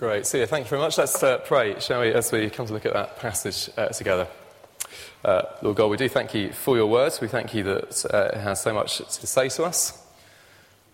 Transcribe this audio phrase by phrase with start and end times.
[0.00, 0.24] Great.
[0.24, 0.46] See you.
[0.46, 0.96] Thank you very much.
[0.96, 4.26] Let's uh, pray, shall we, as we come to look at that passage uh, together.
[5.22, 7.20] Uh, Lord God, we do thank you for your words.
[7.20, 10.02] We thank you that uh, it has so much to say to us.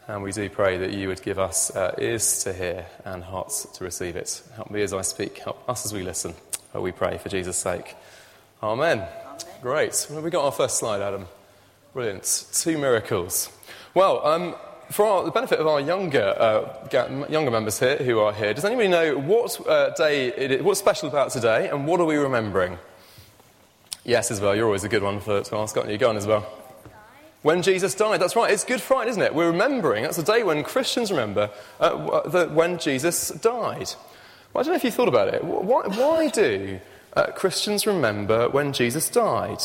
[0.08, 3.68] And we do pray that you would give us uh, ears to hear and hearts
[3.74, 4.42] to receive it.
[4.56, 6.34] Help me as I speak, help us as we listen.
[6.74, 7.94] Uh, we pray for Jesus' sake.
[8.60, 8.98] Amen.
[8.98, 9.08] Amen.
[9.62, 10.04] Great.
[10.10, 11.28] Well, we got our first slide, Adam.
[11.92, 12.48] Brilliant.
[12.52, 13.56] Two miracles.
[13.94, 14.56] Well, um,
[14.90, 18.64] for our, the benefit of our younger, uh, younger members here who are here, does
[18.64, 22.16] anybody know what uh, day it is, what's special about today and what are we
[22.16, 22.78] remembering?
[24.04, 25.98] Yes, Isabel, you're always a good one for, to ask, aren't you?
[25.98, 26.46] Go on, Isabel.
[27.42, 29.34] When Jesus died, that's right, it's Good Friday, isn't it?
[29.34, 33.90] We're remembering, that's the day when Christians remember uh, the, when Jesus died.
[34.52, 35.44] Well, I don't know if you thought about it.
[35.44, 36.80] Why, why do
[37.14, 39.62] uh, Christians remember when Jesus died?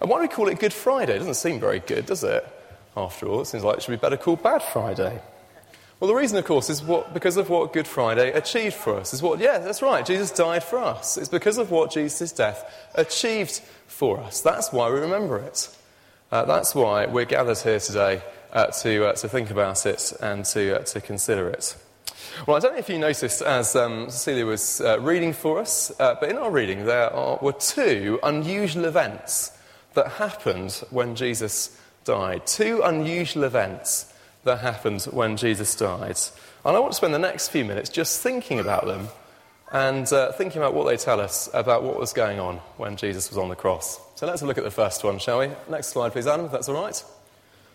[0.00, 1.14] And why do we call it Good Friday?
[1.14, 2.46] It doesn't seem very good, does it?
[3.00, 5.20] After all, it seems like it should be better called Bad Friday.
[5.98, 9.14] Well, the reason, of course, is what, because of what Good Friday achieved for us.
[9.14, 11.16] Is what, yeah, that's right, Jesus died for us.
[11.16, 14.40] It's because of what Jesus' death achieved for us.
[14.40, 15.74] That's why we remember it.
[16.30, 20.44] Uh, that's why we're gathered here today uh, to, uh, to think about it and
[20.46, 21.76] to, uh, to consider it.
[22.46, 25.90] Well, I don't know if you noticed as um, Cecilia was uh, reading for us,
[25.98, 29.52] uh, but in our reading there are, were two unusual events
[29.94, 32.46] that happened when Jesus died.
[32.46, 34.12] Two unusual events
[34.44, 36.18] that happened when Jesus died.
[36.64, 39.08] And I want to spend the next few minutes just thinking about them
[39.72, 43.30] and uh, thinking about what they tell us about what was going on when Jesus
[43.30, 44.00] was on the cross.
[44.16, 45.50] So let's look at the first one, shall we?
[45.68, 47.02] Next slide, please, Adam, if that's all right.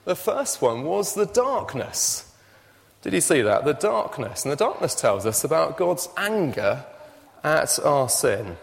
[0.04, 2.32] The first one was the darkness.
[3.02, 3.66] Did you see that?
[3.66, 4.44] The darkness.
[4.44, 6.86] And the darkness tells us about God's anger
[7.44, 8.58] at our sin.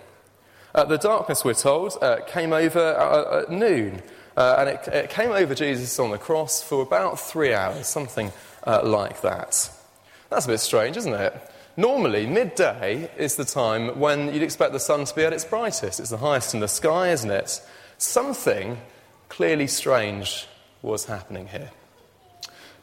[0.74, 4.02] Uh, the darkness, we're told, uh, came over at, at noon.
[4.36, 8.33] Uh, and it, it, came over Jesus on the cross for about three hours, something
[8.66, 9.70] uh, like that.
[10.30, 11.34] That's a bit strange, isn't it?
[11.77, 16.00] Normally, midday is the time when you'd expect the sun to be at its brightest.
[16.00, 17.61] It's the highest in the sky, isn't it?
[17.98, 18.79] Something
[19.29, 20.46] clearly strange
[20.83, 21.70] was happening here.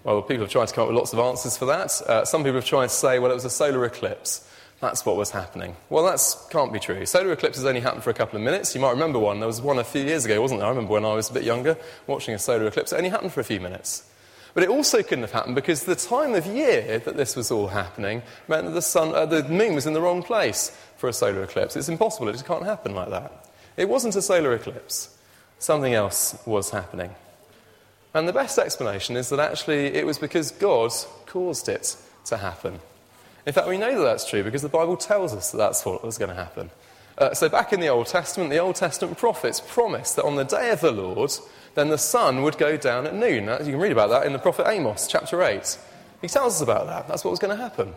[0.04, 1.92] Well, people have tried to come up with lots of answers for that.
[2.02, 4.50] Uh, some people have tried to say, well, it was a solar eclipse.
[4.80, 5.76] That's what was happening.
[5.90, 7.06] Well, that can't be true.
[7.06, 8.74] Solar eclipses only happen for a couple of minutes.
[8.74, 9.40] You might remember one.
[9.40, 10.68] There was one a few years ago, wasn't there?
[10.68, 12.94] I remember when I was a bit younger watching a solar eclipse.
[12.94, 14.10] It only happened for a few minutes.
[14.54, 17.68] But it also couldn't have happened because the time of year that this was all
[17.68, 21.14] happening meant that the, sun, uh, the moon was in the wrong place for a
[21.14, 21.76] solar eclipse.
[21.76, 22.30] It's impossible.
[22.30, 23.48] It just can't happen like that.
[23.78, 25.18] It wasn't a solar eclipse.
[25.60, 27.14] Something else was happening.
[28.14, 30.92] And the best explanation is that actually it was because God
[31.28, 32.80] caused it to happen.
[33.46, 36.04] In fact, we know that that's true because the Bible tells us that that's what
[36.04, 36.70] was going to happen.
[37.18, 40.46] Uh, so, back in the Old Testament, the Old Testament prophets promised that on the
[40.46, 41.32] day of the Lord,
[41.76, 43.44] then the sun would go down at noon.
[43.44, 45.78] You can read about that in the prophet Amos, chapter 8.
[46.22, 47.08] He tells us about that.
[47.08, 47.94] That's what was going to happen.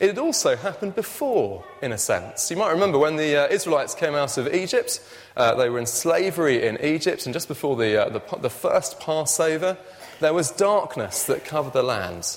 [0.00, 2.50] It had also happened before, in a sense.
[2.50, 5.00] You might remember when the uh, Israelites came out of Egypt,
[5.36, 8.98] uh, they were in slavery in Egypt, and just before the, uh, the, the first
[9.00, 9.76] Passover,
[10.20, 12.36] there was darkness that covered the land.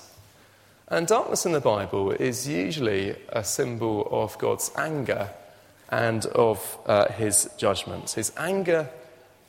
[0.88, 5.29] And darkness in the Bible is usually a symbol of God's anger
[5.90, 8.90] and of uh, his judgment, his anger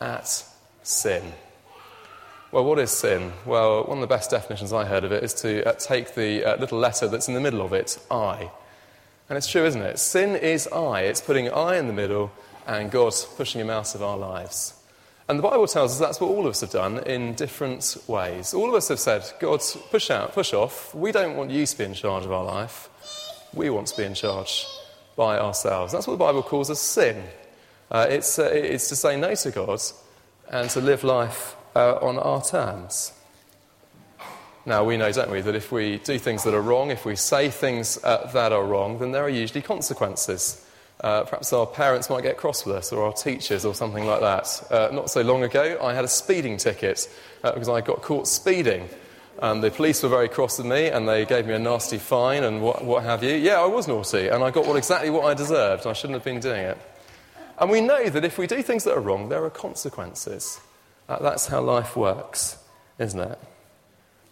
[0.01, 0.45] at
[0.83, 1.33] sin.
[2.53, 3.33] Well, what is sin?
[3.45, 6.45] Well, one of the best definitions I heard of it is to uh, take the
[6.45, 8.51] uh, little letter that's in the middle of it, I.
[9.29, 9.99] And it's true, isn't it?
[9.99, 11.03] Sin is I.
[11.03, 12.31] It's putting I in the middle
[12.67, 14.73] and God pushing him out of our lives.
[15.29, 18.55] And the Bible tells us that's what all of us have done in different ways.
[18.55, 19.61] All of us have said, God,
[19.91, 20.95] push out, push off.
[20.95, 22.89] We don't want you to be in charge of our life.
[23.53, 24.67] We want to be in charge
[25.17, 25.93] by ourselves.
[25.93, 27.25] That's what the Bible calls a sin.
[27.91, 29.81] Uh, it's, uh, it's to say no to God
[30.49, 33.13] and to live life uh, on our terms.
[34.65, 37.17] Now, we know, don't we, that if we do things that are wrong, if we
[37.17, 40.65] say things uh, that are wrong, then there are usually consequences.
[41.01, 44.21] Uh, perhaps our parents might get cross with us, or our teachers, or something like
[44.21, 44.63] that.
[44.71, 47.09] Uh, not so long ago, I had a speeding ticket
[47.45, 48.89] uh, because I got caught speeding.
[49.39, 52.43] And the police were very cross with me, and they gave me a nasty fine
[52.43, 53.35] and what, what have you.
[53.35, 55.87] Yeah, I was naughty, and I got what, exactly what I deserved.
[55.87, 56.79] I shouldn't have been doing it.
[57.59, 60.59] And we know that if we do things that are wrong, there are consequences.
[61.09, 62.59] Uh, that's how life works,
[62.99, 63.39] isn't it?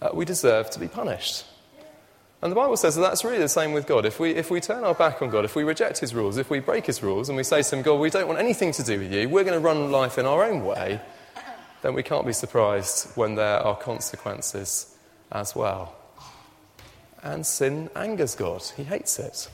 [0.01, 1.45] Uh, we deserve to be punished.
[2.45, 4.05] And the Bible says that that's really the same with God.
[4.05, 6.51] If we, if we turn our back on God, if we reject His rules, if
[6.51, 8.83] we break His rules, and we say to Him, God, we don't want anything to
[8.83, 11.01] do with you, we're going to run life in our own way,
[11.81, 14.95] then we can't be surprised when there are consequences
[15.33, 15.97] as well.
[17.23, 19.49] And sin angers God, He hates it.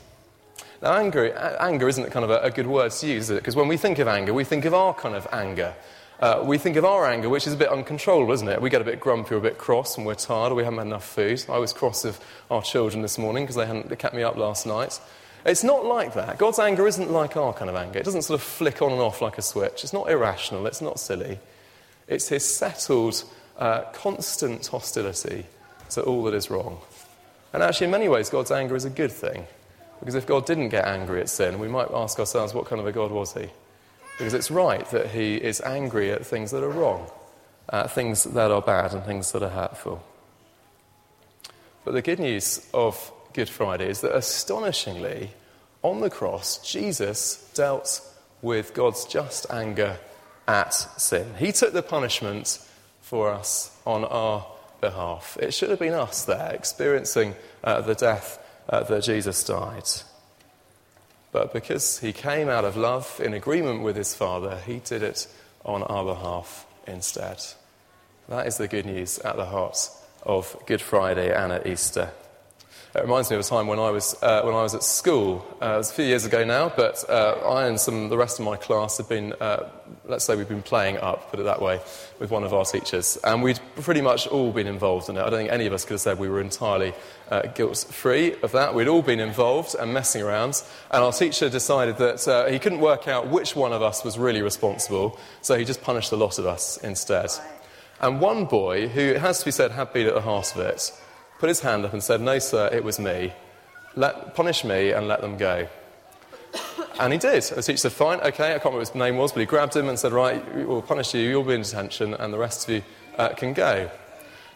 [0.82, 3.34] Now, anger, anger isn't kind of a, a good word to use, is it?
[3.34, 5.76] Because when we think of anger, we think of our kind of anger.
[6.20, 8.60] Uh, we think of our anger, which is a bit uncontrollable, isn't it?
[8.60, 10.78] We get a bit grumpy or a bit cross when we're tired or we haven't
[10.78, 11.42] had enough food.
[11.48, 14.36] I was cross with our children this morning because they hadn't they kept me up
[14.36, 15.00] last night.
[15.46, 16.36] It's not like that.
[16.36, 17.98] God's anger isn't like our kind of anger.
[17.98, 19.82] It doesn't sort of flick on and off like a switch.
[19.82, 20.66] It's not irrational.
[20.66, 21.38] It's not silly.
[22.06, 23.24] It's his settled,
[23.56, 25.46] uh, constant hostility
[25.90, 26.80] to all that is wrong.
[27.54, 29.46] And actually, in many ways, God's anger is a good thing.
[30.00, 32.86] Because if God didn't get angry at sin, we might ask ourselves, what kind of
[32.86, 33.48] a God was he?
[34.18, 37.10] Because it's right that he is angry at things that are wrong,
[37.72, 40.04] at things that are bad, and things that are hurtful.
[41.84, 45.30] But the good news of Good Friday is that astonishingly,
[45.82, 48.02] on the cross, Jesus dealt
[48.42, 49.98] with God's just anger
[50.46, 51.34] at sin.
[51.38, 52.58] He took the punishment
[53.00, 54.46] for us on our
[54.80, 55.36] behalf.
[55.40, 59.88] It should have been us there experiencing uh, the death uh, that Jesus died.
[61.32, 65.26] But because he came out of love in agreement with his Father, he did it
[65.64, 67.42] on our behalf instead.
[68.28, 69.88] That is the good news at the heart
[70.22, 72.10] of Good Friday and at Easter.
[72.92, 75.46] It reminds me of a time when I was, uh, when I was at school.
[75.62, 78.40] Uh, it was a few years ago now, but uh, I and some the rest
[78.40, 79.68] of my class had been, uh,
[80.06, 81.80] let's say, we've been playing up, put it that way,
[82.18, 83.16] with one of our teachers.
[83.22, 85.20] And we'd pretty much all been involved in it.
[85.20, 86.92] I don't think any of us could have said we were entirely
[87.30, 88.74] uh, guilt free of that.
[88.74, 90.60] We'd all been involved and messing around.
[90.90, 94.18] And our teacher decided that uh, he couldn't work out which one of us was
[94.18, 97.30] really responsible, so he just punished the lot of us instead.
[98.00, 100.60] And one boy, who it has to be said had been at the heart of
[100.62, 100.90] it,
[101.40, 103.32] put his hand up and said, No, sir, it was me.
[103.96, 105.66] Let, punish me and let them go.
[107.00, 107.42] And he did.
[107.42, 109.74] The teacher said, Fine, okay, I can't remember what his name was, but he grabbed
[109.74, 112.74] him and said, Right, we'll punish you, you'll be in detention, and the rest of
[112.74, 112.82] you
[113.16, 113.90] uh, can go.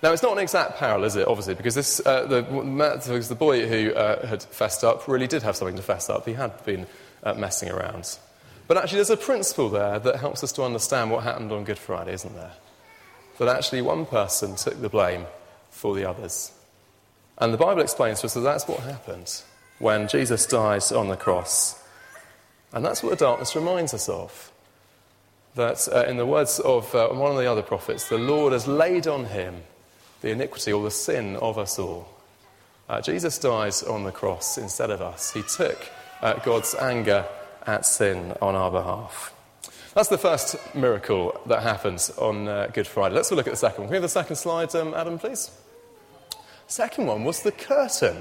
[0.02, 3.66] Now, it's not an exact parallel, is it, obviously, because this, uh, the, the boy
[3.66, 6.26] who uh, had fessed up really did have something to fess up.
[6.26, 6.86] He had been
[7.22, 8.18] uh, messing around.
[8.68, 11.78] But actually, there's a principle there that helps us to understand what happened on Good
[11.78, 12.52] Friday, isn't there?
[13.38, 15.24] That actually one person took the blame
[15.70, 16.52] for the others.
[17.38, 19.42] And the Bible explains to us that that's what happened
[19.78, 21.82] when Jesus died on the cross.
[22.72, 24.52] And that's what the darkness reminds us of.
[25.54, 28.66] That, uh, in the words of uh, one of the other prophets, the Lord has
[28.66, 29.62] laid on him
[30.20, 32.08] the iniquity or the sin of us all.
[32.88, 35.32] Uh, Jesus died on the cross instead of us.
[35.32, 35.78] He took
[36.22, 37.26] uh, God's anger
[37.66, 39.32] at sin on our behalf.
[39.94, 43.14] That's the first miracle that happens on uh, Good Friday.
[43.14, 43.86] Let's look at the second one.
[43.86, 45.50] Can we have the second slide, um, Adam, please?
[46.74, 48.16] Second one was the curtain.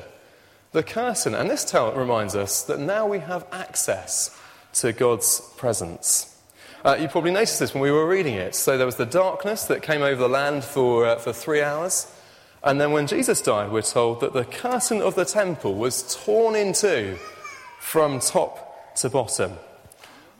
[0.73, 1.33] The curtain.
[1.33, 4.39] And this tell, reminds us that now we have access
[4.73, 6.37] to God's presence.
[6.85, 8.53] Uh, you probably noticed this when we were reading it.
[8.53, 12.13] So there was the darkness that came over the land for, uh, for three hours.
[12.63, 16.55] And then when Jesus died, we're told that the curtain of the temple was torn
[16.55, 17.17] in two
[17.79, 19.53] from top to bottom.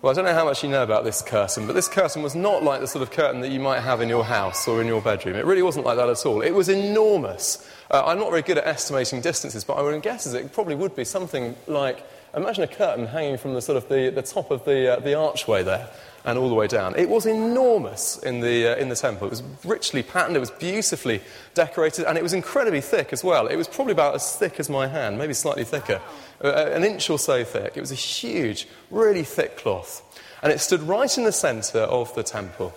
[0.04, 2.36] Well, I don't know how much you know about this curtain, but this curtain was
[2.36, 4.88] not like the sort of curtain that you might have in your house or in
[4.88, 5.38] your bedroom.
[5.38, 6.42] It really wasn't like that at all.
[6.42, 7.66] It was enormous.
[7.90, 10.94] Uh, I'm not very good at estimating distances, but I would guess it probably would
[10.94, 12.06] be something like
[12.36, 15.14] imagine a curtain hanging from the sort of the, the top of the, uh, the
[15.14, 15.90] archway there
[16.26, 16.96] and all the way down.
[16.96, 19.28] It was enormous in the, uh, in the temple.
[19.28, 21.22] It was richly patterned, it was beautifully
[21.54, 23.48] decorated, and it was incredibly thick as well.
[23.48, 26.02] It was probably about as thick as my hand, maybe slightly thicker.
[26.44, 27.74] Uh, uh, an inch or so thick.
[27.76, 30.02] It was a huge, really thick cloth.
[30.42, 32.74] And it stood right in the centre of the temple.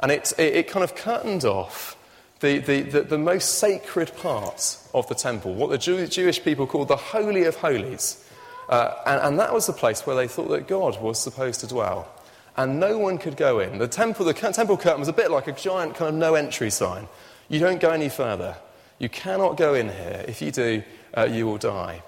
[0.00, 1.96] And it, it, it kind of curtained off
[2.40, 6.66] the, the, the, the, most sacred parts of the temple, what the Jew, Jewish people
[6.66, 8.28] called the Holy of Holies.
[8.72, 11.66] Uh, and, and that was the place where they thought that God was supposed to
[11.66, 12.10] dwell.
[12.56, 13.76] And no one could go in.
[13.76, 16.70] The temple, the temple curtain was a bit like a giant kind of no entry
[16.70, 17.06] sign.
[17.50, 18.56] You don't go any further.
[18.98, 20.24] You cannot go in here.
[20.26, 20.82] If you do,
[21.14, 22.02] uh, you will die.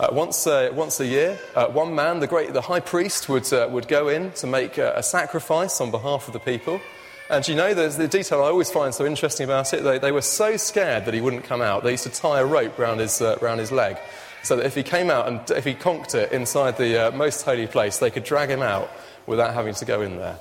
[0.00, 3.52] Uh, once, uh, once a year, uh, one man, the, great, the high priest, would,
[3.52, 6.80] uh, would go in to make a sacrifice on behalf of the people.
[7.28, 9.84] And you know, there's the detail I always find so interesting about it.
[9.84, 12.46] They, they were so scared that he wouldn't come out, they used to tie a
[12.46, 13.98] rope around his, uh, around his leg
[14.42, 17.42] so that if he came out and if he conked it inside the uh, most
[17.42, 18.90] holy place, they could drag him out
[19.26, 20.38] without having to go in there.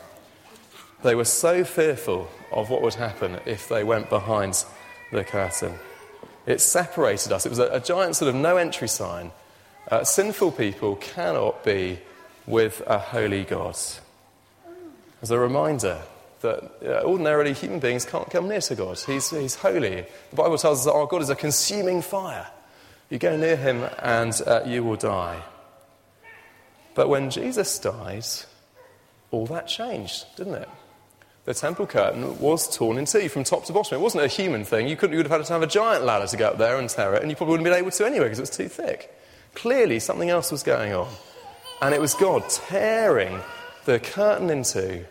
[1.03, 4.63] They were so fearful of what would happen if they went behind
[5.11, 5.73] the curtain.
[6.45, 7.45] It separated us.
[7.45, 9.31] It was a, a giant sort of no entry sign
[9.89, 11.99] uh, sinful people cannot be
[12.47, 13.77] with a holy God.
[15.21, 16.01] As a reminder
[16.41, 18.99] that uh, ordinarily human beings can't come near to God.
[18.99, 20.05] He's, he's holy.
[20.29, 22.47] The Bible tells us that our God is a consuming fire.
[23.09, 25.41] You go near him and uh, you will die.
[26.95, 28.25] But when Jesus died,
[29.31, 30.69] all that changed, didn't it?
[31.45, 33.95] The temple curtain was torn in two from top to bottom.
[33.99, 34.87] It wasn't a human thing.
[34.87, 36.77] You, couldn't, you would have had to have a giant ladder to go up there
[36.77, 38.49] and tear it, and you probably wouldn't have been able to anyway because it was
[38.49, 39.13] too thick.
[39.53, 41.07] Clearly, something else was going on.
[41.83, 43.41] And it was God tearing
[43.85, 45.05] the curtain in two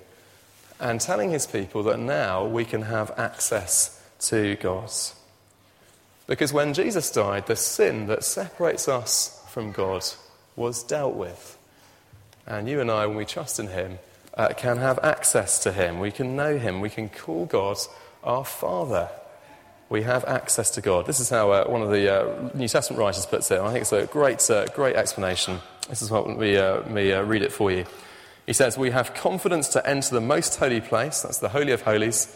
[0.80, 4.90] and telling his people that now we can have access to God.
[6.26, 10.04] Because when Jesus died, the sin that separates us from God
[10.56, 11.58] was dealt with.
[12.46, 13.98] And you and I, when we trust in him,
[14.36, 16.00] uh, can have access to him.
[16.00, 16.80] We can know him.
[16.80, 17.78] We can call God
[18.22, 19.08] our Father.
[19.88, 21.06] We have access to God.
[21.06, 23.60] This is how uh, one of the uh, New Testament writers puts it.
[23.60, 25.60] I think it's a great, uh, great explanation.
[25.88, 27.84] This is what we, uh, me uh, read it for you.
[28.46, 31.82] He says, We have confidence to enter the most holy place, that's the Holy of
[31.82, 32.34] Holies,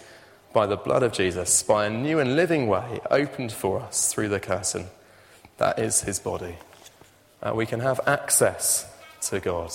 [0.52, 4.28] by the blood of Jesus, by a new and living way opened for us through
[4.28, 4.86] the curtain.
[5.58, 6.56] That is his body.
[7.42, 8.90] Uh, we can have access
[9.22, 9.72] to God.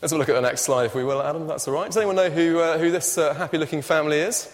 [0.00, 1.46] Let's have a look at the next slide, if we will, Adam.
[1.46, 1.86] That's all right.
[1.86, 4.52] Does anyone know who, uh, who this uh, happy looking family is?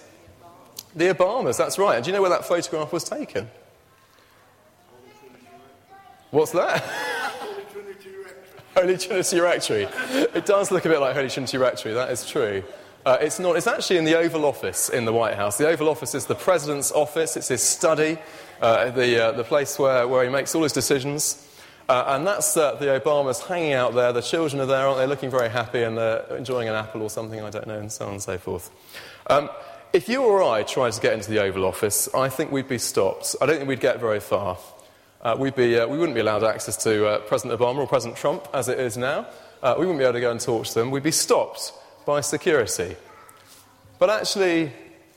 [0.95, 1.97] The Obamas, that's right.
[1.97, 3.49] And do you know where that photograph was taken?
[6.31, 6.83] What's that?
[8.75, 9.89] Holy Trinity Rectory.
[10.35, 12.63] It does look a bit like Holy Trinity Rectory, that is true.
[13.09, 13.57] Uh, it's not.
[13.57, 15.57] It's actually in the Oval Office in the White House.
[15.57, 17.39] The Oval Office is the president's office.
[17.39, 18.19] It's his study,
[18.61, 21.49] uh, the, uh, the place where, where he makes all his decisions.
[21.89, 24.13] Uh, and that's uh, the Obamas hanging out there.
[24.13, 25.07] The children are there, aren't they?
[25.07, 28.05] Looking very happy and they're enjoying an apple or something, I don't know, and so
[28.05, 28.71] on and so forth.
[29.29, 29.49] Um,
[29.95, 32.77] if you or I tried to get into the Oval Office, I think we'd be
[32.77, 33.35] stopped.
[33.41, 34.59] I don't think we'd get very far.
[35.23, 38.69] Uh, we'd be, we wouldn't be allowed access to President Obama or President Trump, as
[38.69, 39.27] it is now.
[39.63, 40.91] We wouldn't be able to go and talk to them.
[40.91, 41.73] We'd be stopped
[42.09, 42.97] by security.
[43.99, 44.73] But actually,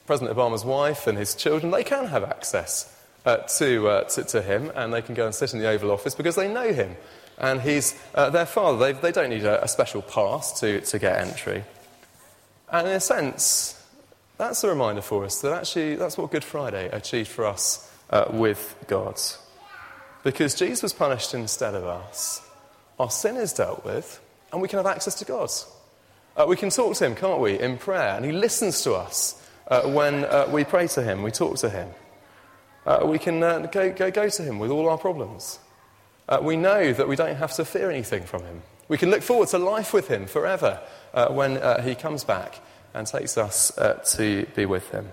[0.05, 2.93] President Obama's wife and his children, they can have access
[3.25, 5.89] uh, to, uh, to, to, him, and they can go and sit in the Oval
[5.89, 6.97] Office because they know him.
[7.37, 8.77] And he's uh, their father.
[8.77, 11.63] They, they don't need a, a, special pass to, to get entry.
[12.69, 13.81] And in a sense,
[14.37, 18.25] that's a reminder for us that actually that's what Good Friday achieved for us uh,
[18.33, 19.17] with God.
[20.25, 22.45] Because Jesus was punished instead of us.
[22.99, 24.19] Our sin is dealt with,
[24.51, 25.49] and we can have access to God.
[26.35, 29.35] Uh, we can talk to him, can't we, in prayer, and he listens to us
[29.67, 31.89] uh, when we pray to him, we talk to him
[32.85, 35.59] uh, we can uh, go, go, go to him with all our problems.
[36.27, 38.61] Uh, we know that we don't have to fear anything from him.
[38.87, 40.79] We can look forward to life with him forever
[41.13, 42.59] uh, when uh, he comes back
[42.93, 45.09] and takes us uh, to be with him.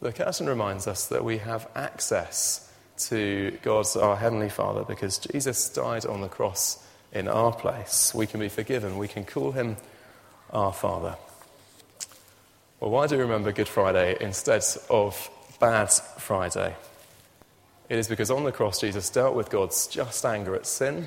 [0.00, 5.68] The curtain reminds us that we have access to God, our Heavenly Father, because Jesus
[5.70, 8.12] died on the cross in our place.
[8.14, 8.98] We can be forgiven.
[8.98, 9.76] We can call him
[10.52, 11.16] our Father.
[12.80, 16.74] Well, why do we remember Good Friday instead of bad Friday.
[17.88, 21.06] It is because on the cross, Jesus dealt with God's just anger at sin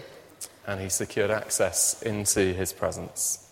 [0.68, 3.48] and he secured access into his presence.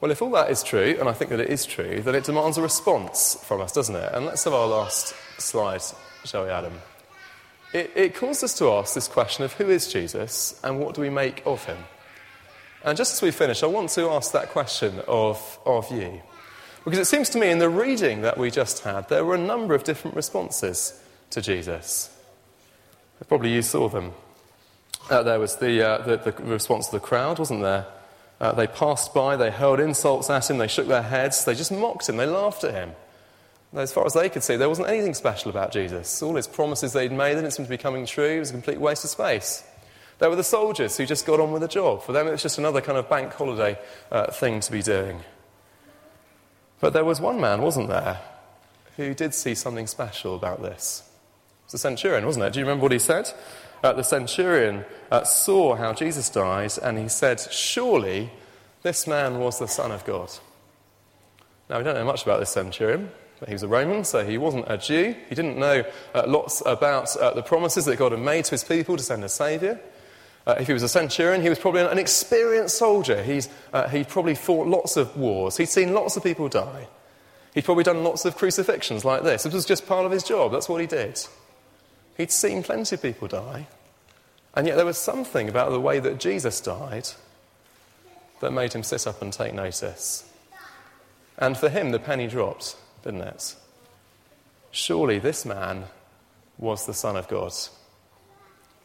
[0.00, 2.24] Well, if all that is true, and I think that it is true, then it
[2.24, 4.12] demands a response from us, doesn't it?
[4.12, 5.80] And let's have our last slide,
[6.24, 6.74] shall we, Adam?
[7.72, 11.00] It, it calls us to ask this question of who is Jesus and what do
[11.00, 11.78] we make of him?
[12.84, 16.20] And just as we finish, I want to ask that question of, of you.
[16.84, 19.38] Because it seems to me in the reading that we just had, there were a
[19.38, 22.14] number of different responses to Jesus.
[23.26, 24.12] Probably you saw them.
[25.08, 27.86] Uh, there was the, uh, the, the, response of the crowd, wasn't there?
[28.38, 31.72] Uh, they passed by, they hurled insults at him, they shook their heads, they just
[31.72, 32.92] mocked him, they laughed at him.
[33.74, 36.22] As far as they could see, there wasn't anything special about Jesus.
[36.22, 38.36] All his promises they'd made didn't seem to be coming true.
[38.36, 39.64] It was a complete waste of space.
[40.18, 42.02] There were the soldiers who just got on with the job.
[42.02, 43.78] For them, it was just another kind of bank holiday
[44.10, 45.20] uh, thing to be doing.
[46.80, 48.20] But there was one man, wasn't there,
[48.96, 51.02] who did see something special about this.
[51.62, 52.52] It was the centurion, wasn't it?
[52.52, 53.32] Do you remember what he said?
[53.82, 58.30] Uh, the centurion uh, saw how Jesus died and he said, Surely
[58.82, 60.30] this man was the Son of God.
[61.68, 64.38] Now, we don't know much about this centurion, but he was a Roman, so he
[64.38, 65.14] wasn't a Jew.
[65.28, 68.64] He didn't know uh, lots about uh, the promises that God had made to his
[68.64, 69.80] people to send a Saviour.
[70.46, 73.22] Uh, if he was a centurion, he was probably an experienced soldier.
[73.22, 75.56] He's, uh, he'd probably fought lots of wars.
[75.56, 76.88] He'd seen lots of people die.
[77.54, 79.44] He'd probably done lots of crucifixions like this.
[79.44, 80.52] This was just part of his job.
[80.52, 81.18] That's what he did.
[82.16, 83.68] He'd seen plenty of people die.
[84.54, 87.08] And yet there was something about the way that Jesus died
[88.40, 90.30] that made him sit up and take notice.
[91.38, 93.54] And for him, the penny dropped, didn't it?
[94.70, 95.84] Surely this man
[96.58, 97.52] was the Son of God.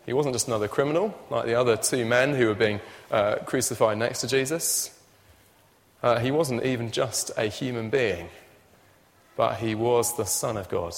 [0.09, 2.79] He wasn't just another criminal like the other two men who were being
[3.11, 4.89] uh, crucified next to Jesus.
[6.01, 8.27] Uh, he wasn't even just a human being,
[9.35, 10.95] but he was the Son of God,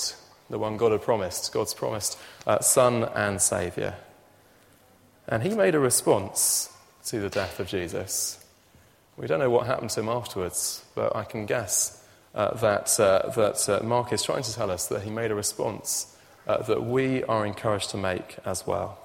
[0.50, 3.96] the one God had promised, God's promised uh, Son and Saviour.
[5.28, 6.72] And he made a response
[7.08, 8.42] to the death of Jesus.
[9.18, 12.02] We don't know what happened to him afterwards, but I can guess
[12.34, 15.36] uh, that, uh, that uh, Mark is trying to tell us that he made a
[15.36, 16.16] response
[16.48, 19.00] uh, that we are encouraged to make as well.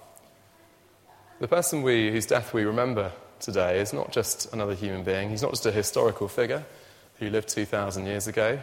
[1.39, 5.43] The person we, whose death we remember today is not just another human being, he's
[5.43, 6.65] not just a historical figure,
[7.19, 8.59] who lived 2,000 years ago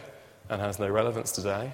[0.50, 1.70] and has no relevance today.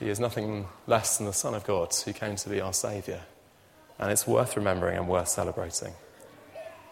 [0.00, 3.20] He is nothing less than the Son of God who came to be our Saviour.
[4.00, 5.92] And it's worth remembering and worth celebrating.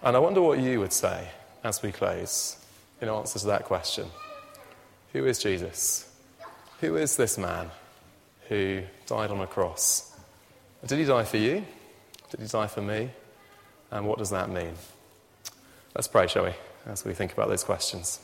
[0.04, 1.30] And I wonder what you would say
[1.64, 2.64] as we close
[3.00, 4.06] in answer to that question
[5.12, 6.08] Who is Jesus?
[6.80, 7.70] Who is this man
[8.48, 10.16] who died on a cross?
[10.86, 11.64] Did he die for you?
[12.30, 13.10] Did he die for me?
[13.90, 14.74] And what does that mean?
[15.94, 16.52] Let's pray, shall we,
[16.86, 18.20] as we think about those questions.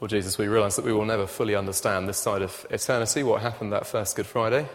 [0.00, 3.42] Well, Jesus, we realize that we will never fully understand this side of eternity, what
[3.42, 4.66] happened that first Good Friday.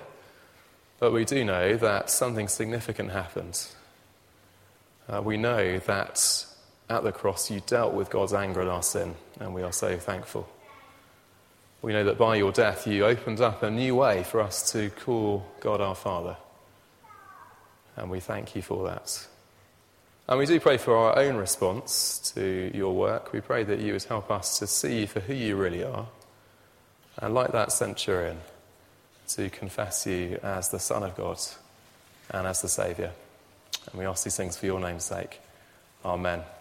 [0.99, 3.67] But we do know that something significant happened.
[5.09, 6.45] Uh, we know that
[6.89, 9.97] at the cross you dealt with God's anger at our sin, and we are so
[9.97, 10.47] thankful.
[11.85, 14.89] We know that by your death you opened up a new way for us to
[14.89, 16.35] call God our Father.
[17.95, 19.27] And we thank you for that.
[20.27, 23.33] And we do pray for our own response to your work.
[23.33, 26.07] We pray that you would help us to see you for who you really are.
[27.19, 28.39] And like that centurion,
[29.27, 31.37] to confess you as the Son of God
[32.31, 33.11] and as the Saviour.
[33.91, 35.39] And we ask these things for your name's sake.
[36.03, 36.39] Amen.
[36.39, 36.54] Amen.